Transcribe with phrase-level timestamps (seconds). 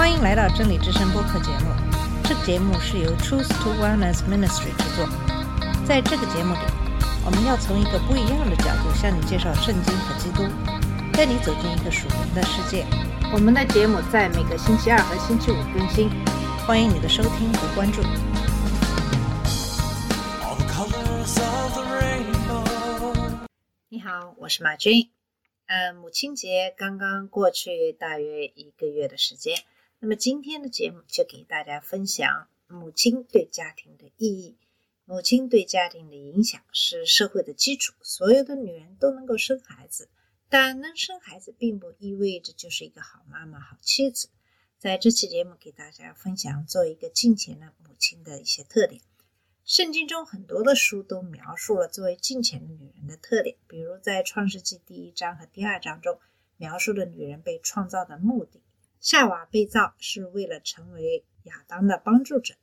[0.00, 1.66] 欢迎来到真理之声播客节目。
[2.24, 5.06] 这个节目是由 Truth to Wellness Ministry 制作。
[5.86, 6.60] 在这个节目里，
[7.22, 10.48] 我们要从一个不一样的角度向你介绍圣经和基督，
[11.12, 12.86] 带你走进一个属灵的世界。
[13.30, 16.08] 我们的节目在每个星期二和星期五更新，
[16.66, 18.00] 欢迎你的收听和关注。
[23.90, 25.10] 你好，我是马军。
[25.66, 29.54] 呃，母亲节刚刚过去大约一个月的时间，
[30.02, 34.56] 那么今天的节目就给大家分享母亲对家庭的意义。
[35.04, 40.08] 母亲对家庭的影响是社会的基础，所有的女人都能够生孩子，
[40.48, 44.30] 但能生孩子并不意味着就是一个好妈妈、好妻子。
[44.78, 49.02] 在这期节目给大家分享做一个敬虔的母亲的一些特点。
[49.66, 56.18] 圣经中很多的书都描述了作为敬虔的女人的特点，比如在创世纪第一章和第二章中
[56.56, 58.62] 描述了女人被创造的目的。
[59.00, 62.54] 夏娃被造是为了成为亚当的帮助者，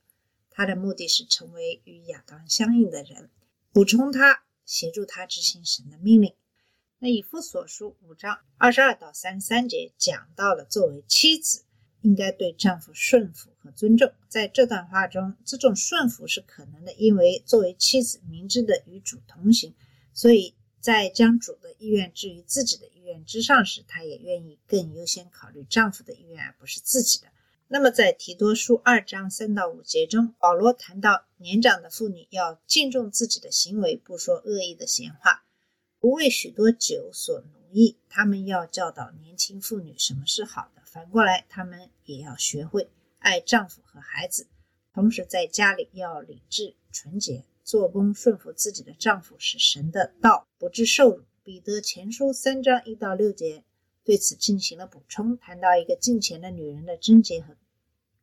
[0.51, 3.31] 她的目的是成为与亚当相应的人，
[3.71, 6.35] 补充他，协助他执行神的命令。
[6.99, 11.63] 那以弗所书五章二十二到三十三节讲到了作为妻子
[12.01, 14.11] 应该对丈夫顺服和尊重。
[14.29, 19.73] 在这段话中，这种顺服是可能的，因为作为妻子，明智的与主同行，
[20.13, 27.27] 所以在将主的意愿置于自己的愿之上时，她也愿意更优先考虑丈夫的意愿，而不是自己的。
[27.69, 35.45] 那么，在提多书二章三到五节中，保罗谈到年长的妇女要敬重自己的行为，不说恶意的闲话，
[35.99, 37.97] 不为许多酒所奴役。
[38.09, 44.47] 他们要教导年轻妇女什么是好的，反过来，他们也要学会爱丈夫和孩子，
[44.93, 51.23] 同时在家里要理智纯洁，做工顺服自己的丈夫，使神的道不致受辱。
[51.47, 53.63] 彼得前书三章一到六节
[54.03, 57.55] 对此进行了补充，谈到一个敬虔的女人的贞洁和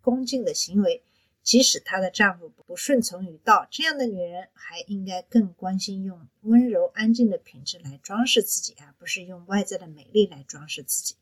[0.03, 1.03] 恭敬的行为，
[1.43, 11.17] 即使她的丈夫不顺从于道，这样的女人还应该更关心用温柔安静的品质来装饰自己，而不是用外在的美丽来装饰自己。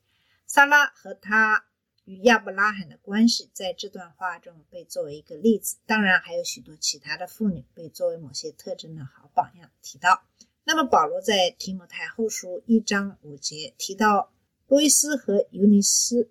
[0.45, 1.67] 萨拉和她
[2.05, 10.25] 与亚伯拉罕的关系在这段话中被作为一个例子，当然还有许多其他的妇女被作为某些特征的好榜样提到。
[10.65, 14.33] 那么保罗在提摩太后书一章五节提到
[14.69, 16.31] 路易斯和尤尼斯，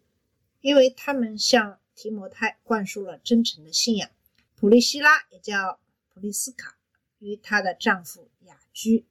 [0.61, 4.09] 因为他们向提摩太灌输了真诚的信仰。
[4.55, 5.79] 普利希拉也叫
[6.13, 6.77] 普利斯卡，
[7.19, 9.05] 与她的丈夫雅居。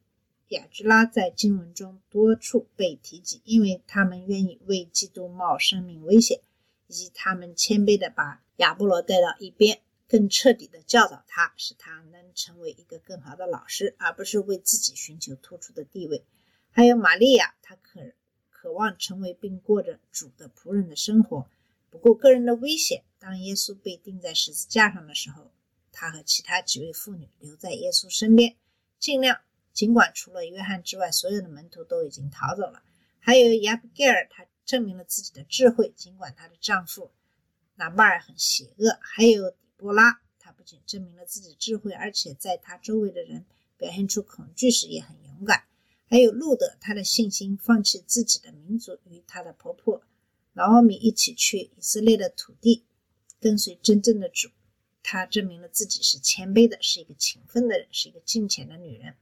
[0.48, 6.40] 雅居拉在经文中多处被提及，因为他们愿意为基督冒生命危险，
[6.88, 16.24] 以及他们谦卑的把亚波罗带到一边，更彻底的教导他，使他能成为一个更好的老师，而不是为自己寻求突出的地位。
[16.72, 18.00] 还有玛利亚，她渴
[18.50, 21.48] 渴望成为并过着主的仆人的生活，
[21.90, 23.04] 不顾个人的危险。
[23.20, 25.52] 当耶稣被钉在十字架上的时候，
[25.92, 28.56] 她和其他几位妇女留在耶稣身边，
[28.98, 29.40] 尽量。
[29.72, 32.82] 尽管除了约翰之外，所有的门徒都已经逃走了。
[33.20, 37.12] 还有亚比盖尔，她证明了自己的智慧，尽管她的丈夫
[37.76, 38.98] 拿巴尔很邪恶。
[39.00, 43.46] 还有波拉，她不仅证明了自己智慧，而且在她周围的人
[43.78, 45.64] 表现出恐惧时也很勇敢。
[46.06, 50.02] 还有路德，她的信心，放弃自己的民族，与她的婆婆
[50.52, 52.84] 劳米一起去以色列的土地，
[53.40, 54.50] 跟随真正的主。
[55.02, 59.16] 她证明了自己是谦卑的，是一个勤奋的人，是一个敬虔的女人。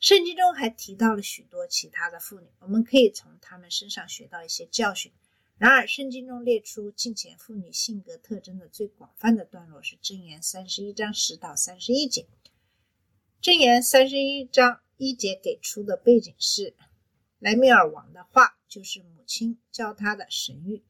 [0.00, 5.12] 圣经中还提到了许多其他的妇女，我们可以从她们身上学到一些教训。
[5.58, 12.28] 然而，圣经中列出敬虔妇女性格特征的最广泛的段落是《箴言》三十一章十到三十一节。
[13.44, 16.74] 《箴言》三十一章一节给出的背景是
[17.40, 20.82] 莱米尔王的话，就是母亲教他的神谕。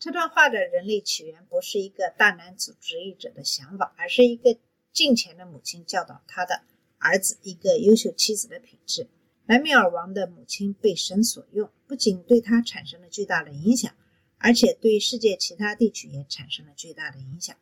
[0.00, 4.58] 这段话的人类起源不是一个大男子主义者的想法，而是一个
[4.92, 6.62] 敬虔的母亲教导他的。
[6.98, 9.06] 儿子一个优秀妻子的品质。
[9.44, 13.94] 莱米尔王的母亲被神所用，不仅对他产生了巨大的影响，
[14.38, 17.56] 而且对世界其他地区也产生了巨大的影响，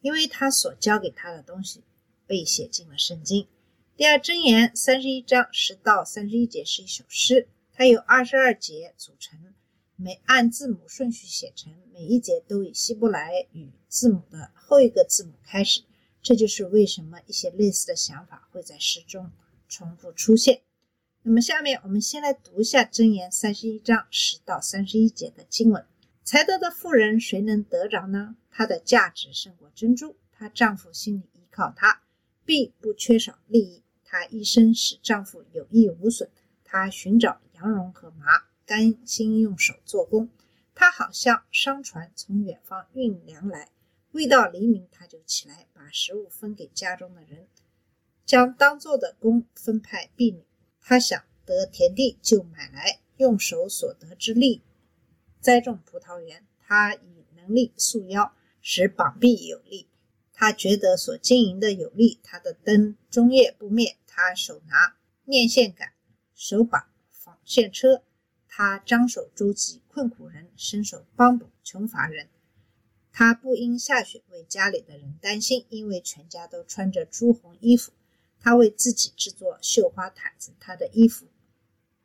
[0.00, 1.82] 因为他所教给他的东西
[2.26, 3.46] 被写进了圣经。
[3.96, 9.38] 第二箴言三十一章十到三十一节是一首诗，它由二十二节组成，
[9.96, 15.82] 每按字母顺序写成，每一节都以希伯来语字母的后一个字母开始。
[16.22, 19.30] 这就是为什么一些类似的想法会在诗中
[19.68, 20.62] 重复出现。
[21.22, 25.84] 那么，下面我们先来读一下《箴言》三十一章十到三十一节的经文：
[26.30, 28.36] 才德的妇人，谁能得着呢？
[28.52, 32.02] 她的价值胜过珍珠，她丈夫心里依靠她，
[32.44, 33.82] 必不缺少利益。
[34.04, 36.30] 她一生使丈夫有益无损。
[36.62, 38.26] 她寻找羊绒和麻，
[38.64, 40.28] 甘心用手做工。
[40.72, 43.68] 她好像商船从远方运粮来，
[44.12, 47.48] 未到黎明她就起来，把食物分给家中的人，
[48.24, 50.44] 将当做的工分派婢女。
[50.80, 54.62] 她想得田地就买来，用手所得之力
[55.40, 56.44] 栽种葡萄园。
[56.58, 59.88] 他以能力束腰，使膀臂有力。
[60.32, 63.96] 他觉得所经营的有利，他的灯终夜不灭。
[64.06, 65.92] 他手拿面线杆，
[66.34, 68.02] 手把纺线车。
[68.46, 72.28] 他张手周济困苦人，伸手帮补穷乏人。
[73.12, 77.92] 他不因下雪为家里的人担心，因为全家都穿着朱红衣服。
[78.40, 81.26] 他为自己制作绣花毯子，他的衣服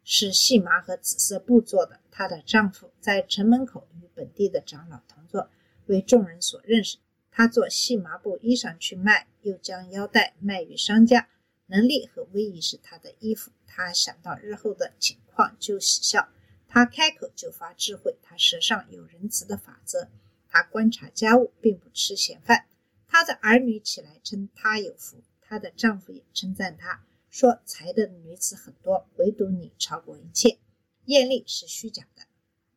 [0.06, 2.00] 是细麻和紫色布做的。
[2.10, 5.50] 她的丈夫在城门口与本地的长老同坐，
[5.88, 7.00] 为众人所认识。
[7.30, 11.28] 她做细麻布衣裳去卖，又将腰带卖与商家。
[11.66, 13.52] 能力和威仪是她的衣服。
[13.66, 16.30] 她想到日后的情况就喜笑。
[16.68, 18.16] 她开口就发智慧。
[18.22, 20.08] 她舌上有仁慈的法则。
[20.48, 22.68] 她观察家务，并不吃闲饭。
[23.08, 25.22] 她的儿女起来称她有福。
[25.42, 27.04] 她的丈夫也称赞她，
[27.36, 30.58] 说才的女子很多，唯独你超过一切。
[31.04, 32.22] 艳丽是虚假的，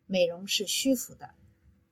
[0.07, 1.31] 美容是虚浮的，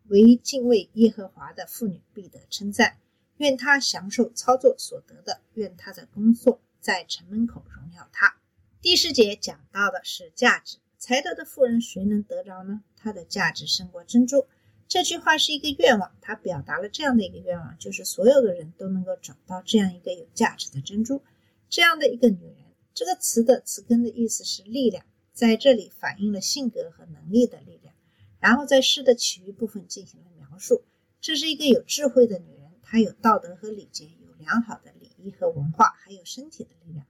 [0.09, 2.99] 唯敬畏耶和华的妇女必得称赞。
[3.37, 8.37] 愿她享受操作所得的，愿她的工作在城门口荣耀她。
[8.83, 12.83] 第十节讲到的是价值，才德的妇人谁能得着呢？
[12.97, 14.45] 她的价值胜过珍珠。
[14.89, 21.23] 这句话是一个愿望，他表达了这样的一个愿望，就是所有的人都能够找到这样一个有价值的珍珠，
[21.69, 22.67] 这样的一个女人。
[22.95, 27.95] 这个词的词根的意思是力量，在这里反映了性格和能力的力量。
[28.39, 30.85] 然后在诗的其余部分进行了描述，
[31.21, 37.07] 这是一个有智慧的女人，她有道德和礼节，有良好的礼仪和文化，还有身体的力量。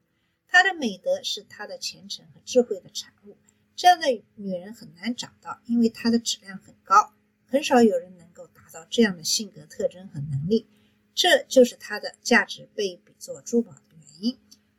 [0.49, 3.37] 她的美德是她的虔诚和智慧的产物。
[3.77, 7.13] 这样的女人很难找到，因为她的质量很高。
[7.45, 10.67] 很少有人能够达到这样的性格特征和能力，
[11.15, 13.75] 这就是她的价值被比作珠宝。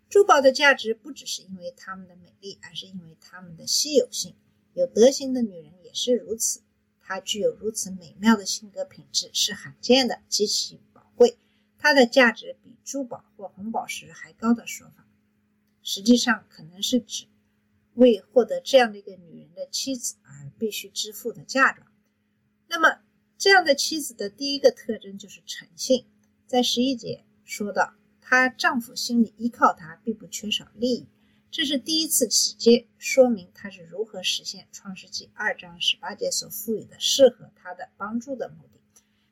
[0.09, 4.35] 珠宝的价值不只是因为它们的美丽，而是因为它们的稀有性。
[4.73, 6.61] 有德行的女人也是如此，
[7.01, 11.37] 她具有如此美妙的性格品质是罕见的，极其宝贵。
[11.77, 15.05] 它的价值比珠宝或红宝石还高的说法，
[15.83, 17.25] 实际上可能是指
[17.95, 21.85] 为获得这样的一个女人的妻子而必须支付的嫁妆。
[22.67, 23.01] 那么，
[23.37, 26.05] 这样的妻子的第一个特征就是诚信。
[26.45, 27.93] 在十一节说到，
[28.29, 31.07] 她丈夫心里依靠她，并不缺少利益。
[31.49, 38.81] 这是第一次直接说明她是如何实现创世纪二章十八节所赋予的适合她的帮助的目的，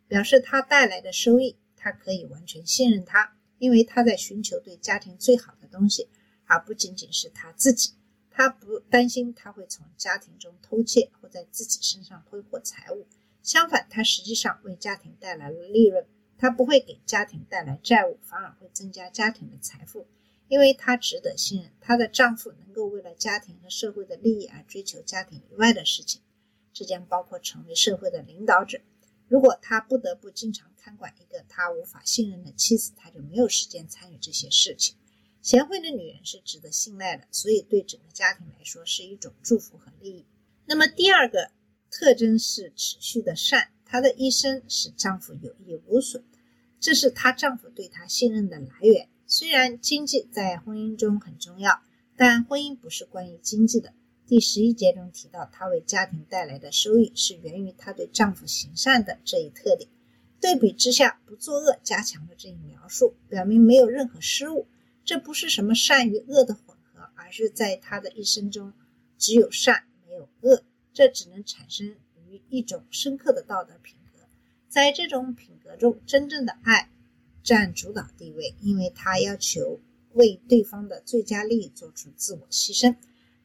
[0.07, 6.07] 表示她带来的收益，她可以完全信任他，因为她在寻求对家庭最好的东西，
[6.45, 7.91] 而不仅仅是她自己。
[8.29, 13.05] 她不担心他会从家庭中偷窃或在自己身上挥霍财物。
[13.43, 16.05] 相反，他实际上为家庭带来了利润。
[16.37, 20.05] 她不会给家庭带来债务，反而会增加家庭的财富，
[20.47, 21.71] 因为她值得信任。
[21.79, 26.21] 她的丈夫能够为了家庭和社会的利益而追求家庭以外的事情，
[26.73, 28.79] 这将包括成为社会的领导者。
[29.27, 34.95] 如果他不得不经常看管一个他无法信任的妻子，他就没有时间参与这些事情。
[35.41, 40.25] 贤惠的女人是值得信赖的，所以对整个家庭来说是一种祝福和利益。
[40.65, 41.51] 那么第二个。
[41.91, 46.23] 特征是持续的善，她的一生使丈夫有益无损，
[46.79, 49.07] 这是她丈夫对她信任的来源。
[49.27, 51.81] 虽然经济在婚姻中很重要，
[52.15, 53.93] 但婚姻不是关于经济的。
[54.27, 59.89] 第十一节中提到，她为家庭带来的收益是源于她对丈夫行善的这一特点。
[60.41, 64.67] 对比之下，不作恶加强了这一描述，表明没有任何失误。
[65.03, 68.73] 这不是什么善与恶的混合，而是在她的一生中
[69.17, 70.63] 只有善没有恶。
[70.93, 71.95] 这只能产生
[72.49, 74.19] 一种深刻的道德品格，
[74.69, 76.89] 在这种品格中，真正的爱
[77.43, 79.79] 占主导地位，因为他要求
[80.13, 82.95] 为对方的最佳利益做出自我牺牲，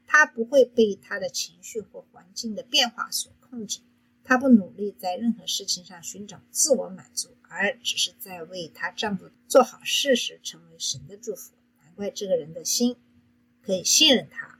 [0.07, 3.81] 他不会被他的情绪或环境的变化所控制，
[4.25, 11.53] 他不努力在任何事情上寻找自我满足，而只是在为她丈夫做好事时成为神的祝福。
[11.83, 12.97] 难怪这个人的心
[13.63, 14.59] 可以信任他。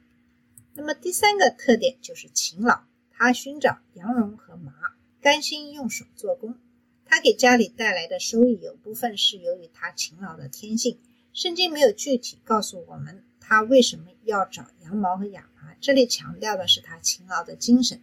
[0.75, 2.83] 那么第三个特点就是勤劳，
[3.23, 4.73] 他寻找羊绒和麻，
[5.21, 6.57] 甘心用手做工。
[7.05, 10.99] 他给家里带来的收益有部分是由于他勤劳的天性。
[11.35, 18.01] 圣经没有具体告诉我们他为什么要找羊毛和亚麻，这里强调的是他勤劳的精神。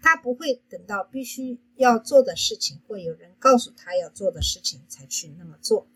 [0.00, 5.88] 他不会等到必须要做的事情或有人告诉他要做的事情才去那么做。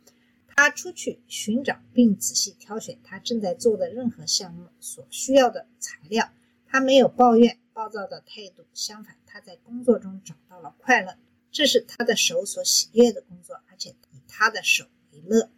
[0.56, 6.28] 他出去寻找并仔细挑选他正在做的任何项目所需要的材料。
[6.66, 11.18] 他没有抱怨、暴躁的态度，相反，他在工作中找到了快乐，
[11.50, 15.50] 这是他的手所喜悦的工作，而且以他的手为乐。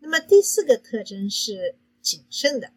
[0.00, 2.72] 那么第四个特征是谨慎的，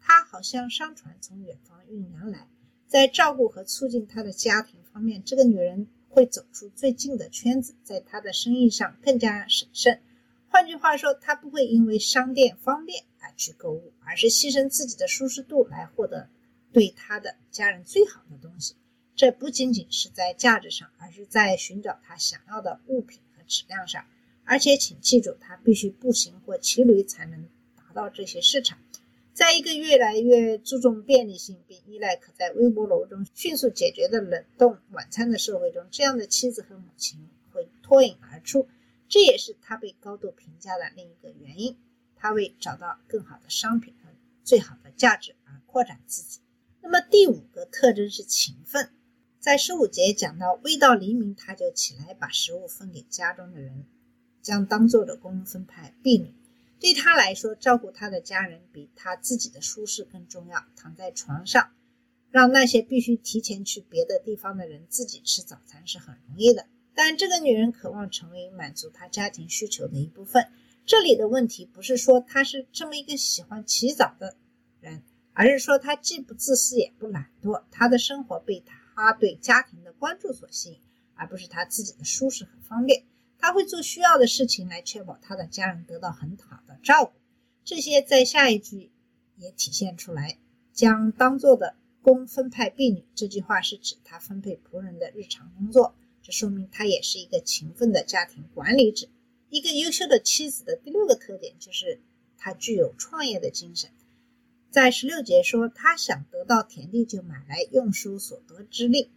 [0.00, 2.48] 他好像商船从远方运粮来，
[2.86, 10.00] 在照顾和促进他的家庭方面，这个女人会走出最近的圈子，在她的生意上更加审慎。
[10.48, 16.30] 换句话说，她不会因为商店方便而去购物，而是牺牲自己的舒适度来获得
[16.72, 18.74] 对他的家人最好的东西。
[19.14, 24.04] 这不仅仅是在价值上，而是在寻找他想要的物品和质量上。
[24.44, 28.78] 而且，请记住，他必须步行或骑驴才能达到这些市场。
[29.34, 38.68] 在一个越来越注重便利性并依赖可在微波炉中迅速解决的冷冻晚餐的社会中，这样的妻子和母亲会脱颖而出。
[39.08, 41.76] 这也是他被高度评价的另一个原因。
[42.16, 44.10] 他为找到更好的商品和
[44.42, 46.40] 最好的价值而扩展自己。
[46.80, 48.90] 那么第五个特征是勤奋。
[49.40, 53.86] 在十五节讲到，未到黎明他就起来把食物分给家中的人，
[54.42, 56.34] 将当做的工分派婢女。
[56.80, 60.64] 对他来说，照顾他的家人比他自己的舒适更重要。
[60.76, 61.70] 躺在床上，
[62.30, 66.66] 让那些必须提前去别的地方的人自己吃早餐是很容易的。
[66.94, 70.48] 但这个女人渴望成为满足她家庭需求的一部分。
[70.84, 74.36] 这里的问题不是说她是这么一个喜欢起早的
[74.80, 75.02] 人，
[75.38, 77.62] 而是说他既不自私也不懒惰。
[77.70, 78.60] 他的生活被
[78.96, 80.80] 他对家庭的关注所吸引，
[81.14, 83.04] 而不是他自己的舒适和方便。
[83.38, 87.12] 他会做需要的事情来确保他的家人得到很好的照顾。
[87.62, 88.90] 这些在下一句
[89.36, 90.38] 也体现出来。
[90.72, 95.94] 将当做的工分派婢女，这句话是指他分配仆人的日常工作。
[96.20, 99.06] 这说明他也是一个勤奋的家庭管理者。
[99.50, 102.00] 一个优秀的妻子的第六个特点就是
[102.36, 103.90] 她具有创业的精神。
[104.70, 109.10] 在十六节说，他想得到田地就买来，用书所得之力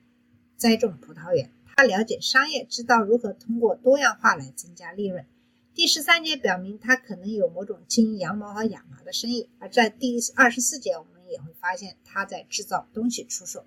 [0.55, 1.51] 栽种葡萄园。
[1.75, 5.25] 他了解商业，知道如何通过多样化来增加利润。
[5.73, 9.49] 第十三节表明他可能有某种经营羊毛和亚麻的生意。
[9.59, 13.65] 而在第二十四节，我们也会发现他在制造东西出售。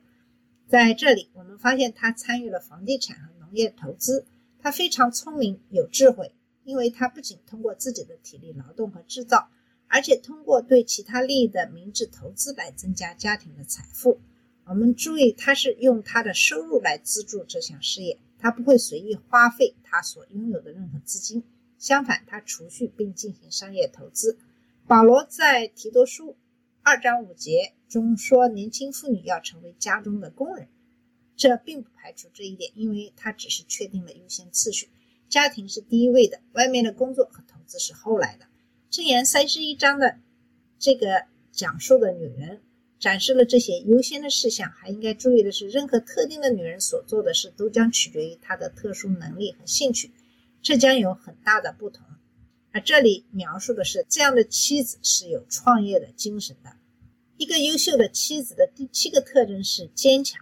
[0.66, 4.24] 在这里，我们发现他参与了房地产和农业投资。
[4.58, 9.50] 他非常聪明、有智慧，因为他不仅通过自己的体力劳动和制造，
[9.94, 14.18] 而且通过对其他利益的明智投资来增加家庭的财富。
[14.64, 21.44] 我们注意，他是用他的收入来资助这项事业，他不会随意花费他所拥有的任何资金。
[21.78, 24.36] 相反，他储蓄并进行商业投资。
[24.88, 26.34] 保罗在提多书。
[26.82, 30.66] 二章五节中说，年轻妇女要成为家中的工人，
[31.36, 34.88] 这并不排除这一点，因为他只是确定了优先次序。
[35.28, 38.46] 家庭是第一位的，外面的工作和投资是后来的。
[38.94, 40.20] 箴言三十一章的
[40.78, 42.62] 这个讲述的女人
[43.00, 44.70] 展示了这些优先的事项。
[44.70, 50.12] 还应该注意的是，任何特定的女人所做的事都将取决于她的特殊能力和兴趣，
[50.62, 52.06] 这将有很大的不同。
[52.70, 56.76] 而这里描述的是这样的妻子是有创业的精神的。
[57.36, 60.40] 一个优秀的妻子的第七个特征是坚强，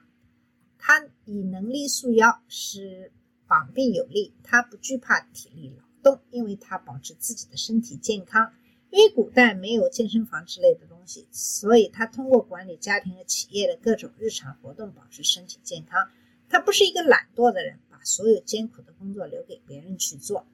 [0.76, 3.12] 她以能力束腰，使
[3.47, 4.35] 膀臂有力。
[4.44, 8.52] 她不惧怕体力劳动，因为他保持自己的身体健康。
[8.90, 16.11] 因为古代没有健身房之类的东西，所以他通过管理家庭和企业的各种日常活动保持身体健康。
[16.49, 20.47] 他不是一个懒惰的人，把所有艰苦的工作留给别人去做。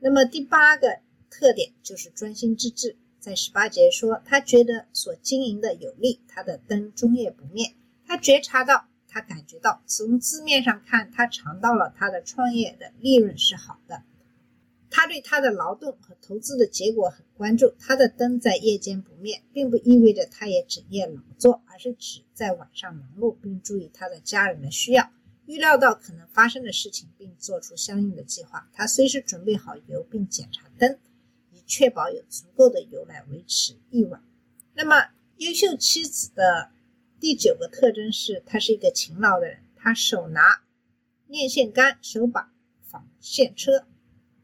[0.00, 1.00] 那么第八个。
[1.30, 2.96] 特点就是专心致志。
[3.20, 7.74] 在十八节说，他觉得所经营的有利，他的灯终夜不灭。
[8.06, 14.02] 他觉察到，他感觉到，从字面上看，他尝到了他的创业的利润是好的。
[14.98, 17.72] 他对他的劳动和投资的结果很关注。
[17.78, 25.08] 他的灯在夜间不灭，并不意味着他也整夜劳作，而是指在晚上忙碌，并注意他的家人的需要，
[25.46, 28.68] 预料到可能发生的事情，并做出相应的计划。
[28.72, 30.98] 他随时准备好油，并检查灯。
[31.52, 34.20] 以确保有足够的油来维持一晚。
[34.74, 36.72] 那么，优秀妻子的
[37.20, 39.60] 第九个特征是，她是一个勤劳的人。
[39.76, 40.64] 她手拿
[41.28, 42.52] 电线杆，手把
[42.82, 43.86] 纺线车。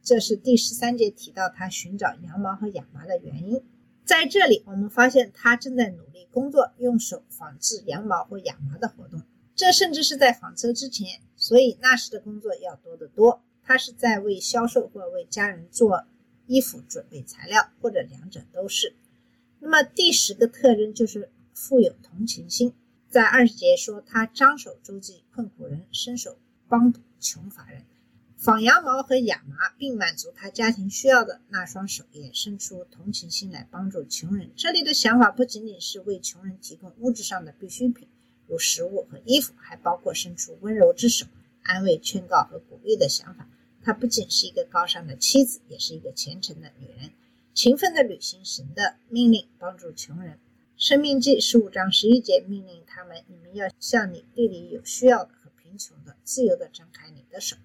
[0.05, 3.61] 这是第十三节提到他寻找羊毛和亚麻的原因。
[4.05, 9.23] 在这里，我们发现他正在努力工作，用手纺制羊毛或亚麻的活动。
[9.57, 13.43] 这甚至是在纺车之前，所以那时的工作要多得多。
[13.65, 16.05] 他是在为销售或为家人做。
[16.47, 18.95] 衣服准备材料，或者两者都是。
[19.61, 22.75] 那么第十个特征就是富有同情心。
[23.09, 26.37] 在二十节说，他张手周济困苦人，伸手
[26.69, 27.85] 帮助穷乏人，
[28.45, 34.51] 纺羊毛和亚麻，并满足他家庭需要的那双手，也伸出同情心来帮助穷人。
[34.55, 38.07] 这里的想法不仅仅是为穷人提供物质上的必需品，
[38.47, 41.25] 如食物和衣服，还包括伸出温柔之手、
[41.63, 43.49] 安慰、劝告和鼓励的想法。
[43.83, 47.13] 她不仅是一个高尚的妻子，也是一个虔诚的女人，
[47.55, 50.39] 勤奋地履行神的命令，帮助穷人。
[50.77, 57.57] 生命记十五章十一节命令他们：你们要向你地里有需要的和贫穷的，自由地张开你的手。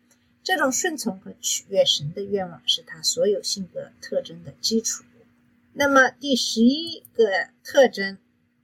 [0.49, 5.03] 这种顺从和取悦神的愿望，是他所有性格特征的基础。
[5.73, 8.17] 那么第十一个特征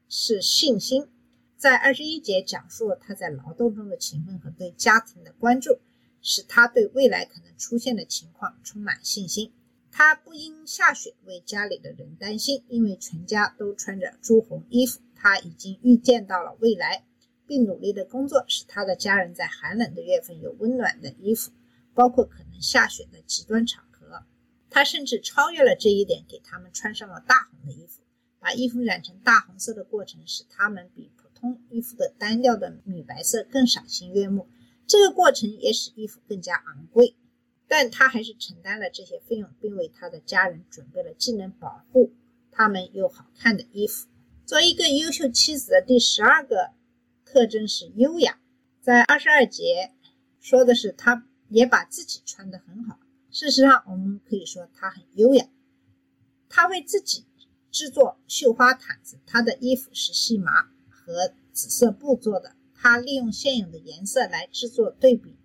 [0.10, 1.08] 是信心，
[1.56, 5.77] 在二十一节讲述了他在劳动中的勤奋和对家庭的关注，
[6.24, 9.51] 使他对未来可能出现的情况充满信心。
[9.92, 15.01] 他不因下雪为家里的人担心，因为全家都穿着朱红衣服。
[15.13, 17.04] 他已经预见到了未来，
[17.46, 21.51] 并努力的工作，使他的家人在寒冷的月份有温暖的衣服。
[21.96, 24.24] 包括可能下雪的极端场合，
[24.70, 28.04] 他甚至超越了这一点，给他们穿上了大红的衣服。
[28.38, 34.48] 把衣服染成大红色的过程，使他们比普通衣服的单调的米白色更赏心悦目。
[34.86, 37.16] 这个过程也使衣服更加昂贵，
[37.68, 42.14] 但他还是承担了这些费用，并为他的家人准备了既能保护
[42.52, 44.08] 他们又好看的衣服。
[44.46, 46.70] 作为一个优秀妻子的第十二个
[47.25, 48.38] 特征是优雅，
[48.80, 49.92] 在二十二节
[50.40, 51.25] 说的是他。
[51.50, 53.00] 也把自己穿得很好。
[53.32, 55.48] 事实上，我们可以说她很优雅。
[56.48, 57.25] 她为自己
[57.72, 62.56] 制作绣花毯子，她的衣服是细麻和紫色布做的。
[62.74, 65.36] 她利用现有的颜色来制作对比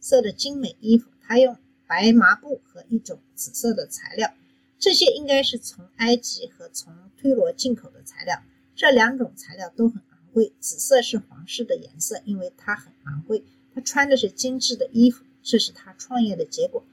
[0.00, 1.10] 色的精美衣服。
[1.22, 4.34] 她用白麻布和一种紫色的材料，
[4.78, 8.42] 这些应该是从埃及和从推罗进口的材料。
[8.76, 10.52] 这两种材料都很昂贵。
[10.60, 13.44] 紫色是皇室的颜色，因为它很昂贵。
[13.74, 15.24] 她穿的是精致的衣服。
[15.48, 16.84] 这是她创业的结果，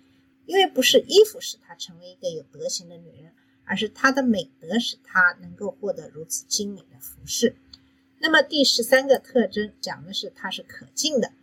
[0.46, 3.34] 因为不是衣服使她成为一个有德行的女人，
[3.66, 7.58] 而是她的美德使她能够获得如此精美的服饰。
[8.20, 11.34] 那么第十三个特征讲的是她是可敬的，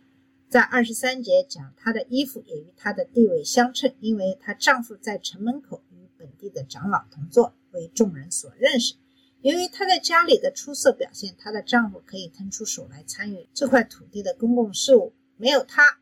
[0.49, 8.95] 在二十三节讲她的衣服也与她的地位相称，因为她丈夫在城门口与本地的长老同坐，为众人所认识。
[9.41, 15.99] 由于她在家里的出色表现，她的丈夫可以腾出手来参与这块土地的公共事务，没有她。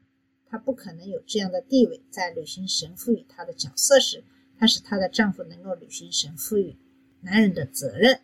[0.51, 4.21] 她不可能有这样的地位，在履行神赋予她的角色时，
[4.59, 6.75] 她使她的丈夫能够履行神赋予
[7.21, 8.19] 男人的责任。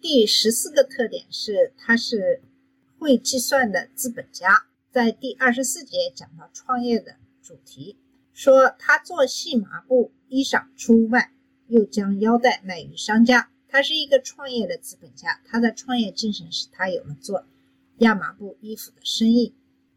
[0.00, 2.42] 第十四个特点是，她是
[2.96, 4.66] 会计算的资本家。
[4.92, 7.96] 在第二十四节讲到创业的主题，
[8.32, 11.32] 说她做细麻布衣裳出卖，
[11.66, 13.50] 又将腰带卖于商家。
[13.66, 17.46] 她是一个创业的资本家，她的创业精神使她有了做
[17.98, 19.52] 亚麻布衣服的生意。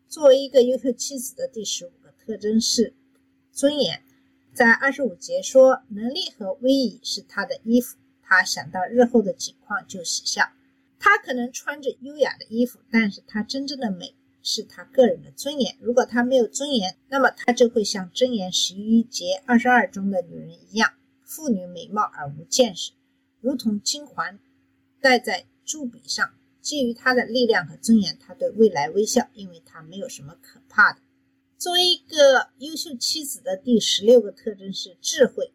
[0.10, 2.93] 作为一个优秀妻子的第十五个特征是
[3.52, 4.02] 尊严。
[4.54, 7.98] 在二十五节说，能力和威仪是她的衣服。
[8.24, 10.50] 她想到日后的景况就喜笑。
[10.98, 15.76] 她可能穿着优雅的衣服，但是她真正的美是她个人的尊严。
[15.82, 20.93] 如果她没有尊严，那么她就会像箴言十一节二十二中的女人一样，
[21.24, 22.93] 妇女美貌而无见识，
[23.41, 24.39] 如同金环
[25.02, 26.34] 戴在柱笔上。
[26.68, 31.00] 基于他的力量和尊严，他对未来微笑，因为他没有什么可怕的。
[31.58, 35.54] 作为一个优秀妻子的第十六个特征是智慧，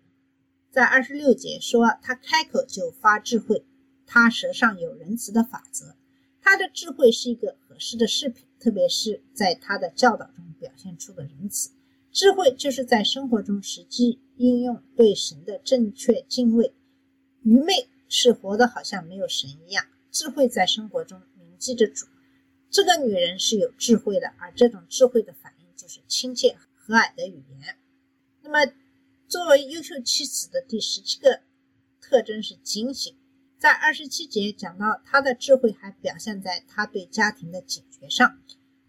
[0.70, 3.66] 在二十六节说，他开口就发智慧，
[4.06, 5.96] 他舌上有仁慈的法则。
[6.40, 11.72] 他的智慧是一个合适的饰品，特别是在他的教导中表现出的仁慈。
[12.10, 16.72] 智慧就是在生活中实际应用对神的正确敬畏。
[17.42, 19.84] 愚昧是活得好像没有神一样。
[20.12, 22.06] 智慧在生活中铭记着主，
[22.70, 27.78] 这个女人是有智慧的，而这种智慧的反应就是亲切和蔼的语言。
[28.42, 28.70] 那么，
[29.26, 31.40] 作为优秀妻子的第十七个
[31.98, 33.16] 特征是警醒。
[33.58, 38.38] 在二十七节讲到她的智慧还表现在她对家庭的警觉上。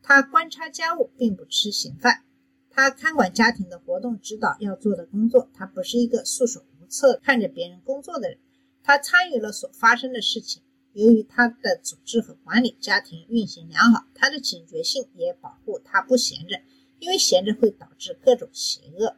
[0.02, 2.26] 她观察家务，并不吃闲饭。
[2.70, 5.50] 她看管家庭的活动，指导要做的工作。
[5.54, 8.40] 她不是一个束手无策看着别人工作的人。
[8.84, 10.63] 她参与了所发生的事情。
[10.94, 16.62] 由于他的组织和管理家庭运行良好，他的警觉性也保护他不闲着，
[17.00, 19.18] 因为闲着会导致各种邪恶。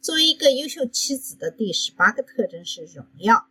[0.00, 3.48] 作为一个优秀妻子的第十八个特征是荣耀。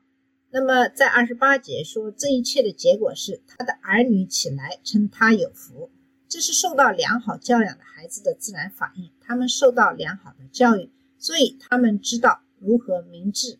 [0.49, 5.89] 那么在二十八节说，这一切的结果是他的儿女起来称他有福，
[6.29, 9.11] 这是受到良好教养的孩子的自然反应。
[9.19, 13.59] 他们受到良好的教育，所以他们知道如何明智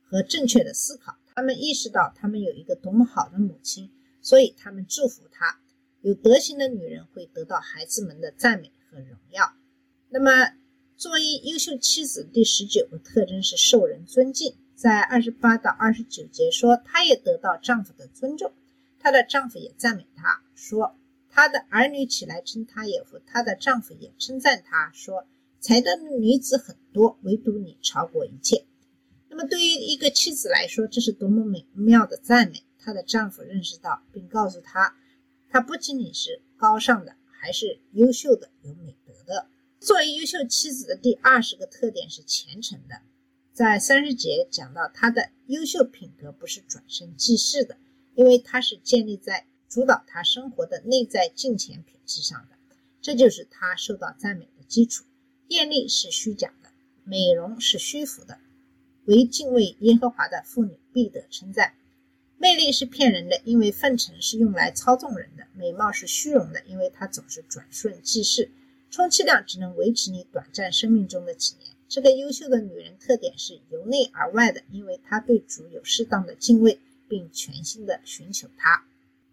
[0.00, 1.16] 和正确的思考。
[1.34, 3.90] 他们意识到他们有一个多么好的母亲，
[4.20, 5.58] 所以他们祝福她。
[6.02, 9.52] 有德行的女人会得到孩子们的赞美和荣耀。
[10.10, 10.52] 那么，
[10.96, 14.56] 作为优秀妻子，第十九个特征是受人尊敬。
[14.74, 18.52] 在二十八到二十九节说，她也得到丈夫的尊重，
[18.98, 20.96] 她的丈夫也赞美她，说
[21.30, 25.24] 她的儿女起来称她也福，她的丈夫也称赞她说
[25.60, 28.64] ：“才德的女子很多，唯独你超过一切。”
[29.34, 32.64] 那么，对于一个妻子来说，这是多么美妙的赞美！
[32.78, 34.94] 她的丈夫认识到，并告诉她，
[35.48, 39.46] 她不仅仅是高尚的，还是优秀的、有美德的。
[39.80, 43.00] 作为优秀妻子的第二十个特点是虔诚的。
[43.54, 47.78] 在三十节讲到她的优秀品格不是转身即逝的，
[48.14, 52.58] 因为它是建立在主导她生活的内在敬虔品质上的，
[53.00, 55.06] 这就是她受到赞美的基础。
[55.48, 56.68] 艳丽是虚假的，
[57.04, 58.38] 美容是虚浮的。
[59.04, 61.74] 为敬畏耶和华的妇女必得称赞。
[62.38, 68.50] 魅力是骗人的，因为奉承是用来操纵人的；美貌是虚荣的，因为它总是转瞬即逝。
[68.90, 71.74] 充其量只能维持你短暂生命中的几年。
[71.88, 78.84] 这个优秀的女人特点是由内而外的，因为她对主有适当的敬畏，并全心的寻求他。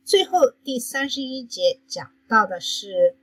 [0.05, 3.15] 最后第三十一节讲到的是，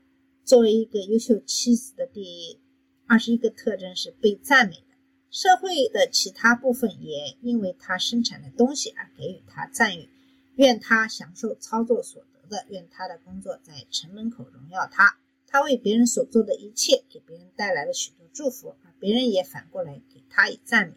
[0.44, 2.58] 作为一个优秀妻子的第
[3.06, 4.82] 二十一个特征是被赞美。
[5.30, 10.08] 社会的其他部分也因为他生产的东西而给予他赞誉，
[10.54, 15.18] 愿他享受操作所得的，愿他的工作在城门口荣耀他。
[15.48, 20.94] 他为别人所做的一切，给别人带来了许多祝福，而别人也反过来给他以赞美。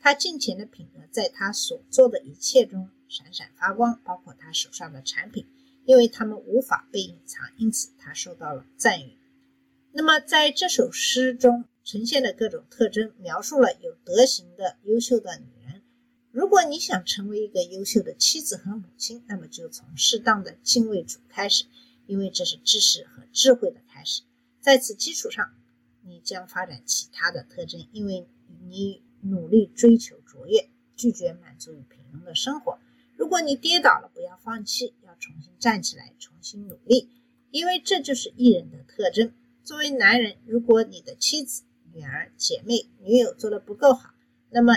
[0.00, 5.46] 他敬虔的品格在他所做的一切中闪闪发光，包括他手上的产品，
[5.84, 9.16] 因为他们无法被隐藏，因此他受到了赞誉。
[9.92, 11.64] 那么在这首诗中。
[11.84, 15.82] 呈现的各种特征，描述了有德行的优秀的女人。
[16.30, 21.64] 如果你想成为一个优秀的妻子和母亲，那么就从适当的敬畏主开始，
[22.06, 24.22] 因为这是知识和智慧的开始。
[24.60, 25.52] 在此基础上，
[26.02, 28.28] 你将发展其他的特征，因为
[28.68, 32.78] 你努力追求卓越，拒绝满足于平庸的生活。
[33.16, 37.10] 如果你跌倒了，不要放弃，要重新站起来，重新努力，
[37.50, 39.32] 因为这就是艺人的特征。
[39.64, 44.12] 作为男人，如果你的妻子，女儿、姐妹、女友做的不够好，
[44.50, 44.74] 那么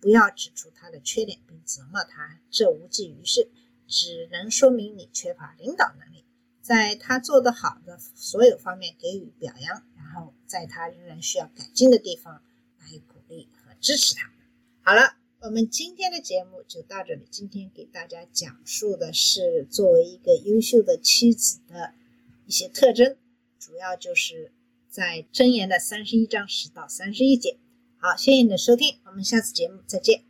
[0.00, 3.50] 不要指出她的缺点并责骂她，这无济于事，
[3.86, 6.24] 只能说明你缺乏领导能力。
[6.62, 12.42] 在她做得好的所有方面给予表扬，然后在她仍然需要改进的地方
[12.78, 14.32] 来鼓励和支持她。
[14.80, 17.26] 好了，我们今天的节目就到这里。
[17.30, 21.92] 今天给大家讲述的是作为一个优秀的妻子的
[22.46, 23.16] 一些特征，
[23.64, 24.50] 主要就是。
[24.90, 27.56] 在箴言的三十一章十到三十一节。
[27.96, 30.24] 好，谢谢你的收听，我们下次节目再见。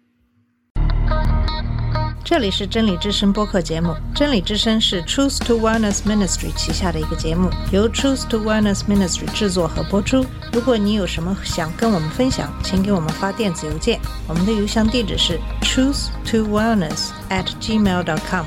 [2.24, 10.24] 这里是真理之声播客节目，真理之声是 Truth to Wellness Ministry 旗下的一个节目，由 Truth to Wellness Ministry 制作和播出。
[10.52, 18.46] 如果你有什么想跟我们分享，请给我们发电子邮件，我们的邮箱地址是 truth to wellness at gmail dot com。